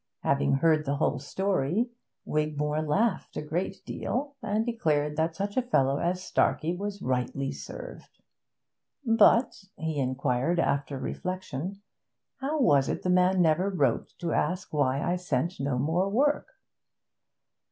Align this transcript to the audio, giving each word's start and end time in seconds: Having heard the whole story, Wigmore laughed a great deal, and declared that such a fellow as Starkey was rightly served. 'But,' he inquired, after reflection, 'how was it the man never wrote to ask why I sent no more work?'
Having 0.23 0.53
heard 0.53 0.83
the 0.87 0.95
whole 0.95 1.19
story, 1.19 1.91
Wigmore 2.25 2.81
laughed 2.81 3.37
a 3.37 3.41
great 3.43 3.85
deal, 3.85 4.35
and 4.41 4.65
declared 4.65 5.15
that 5.15 5.35
such 5.35 5.55
a 5.55 5.61
fellow 5.61 5.99
as 5.99 6.23
Starkey 6.23 6.75
was 6.75 7.03
rightly 7.03 7.51
served. 7.51 8.17
'But,' 9.05 9.63
he 9.77 9.99
inquired, 9.99 10.59
after 10.59 10.97
reflection, 10.97 11.83
'how 12.37 12.59
was 12.61 12.89
it 12.89 13.03
the 13.03 13.11
man 13.11 13.43
never 13.43 13.69
wrote 13.69 14.15
to 14.21 14.33
ask 14.33 14.73
why 14.73 15.03
I 15.03 15.17
sent 15.17 15.59
no 15.59 15.77
more 15.77 16.09
work?' 16.09 16.47